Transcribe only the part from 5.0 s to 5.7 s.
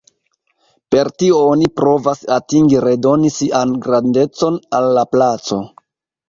placo.